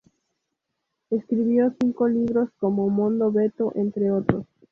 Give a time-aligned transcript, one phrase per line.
[1.11, 4.47] Escribió cinco libros, como "Mondo Beto", entre otros.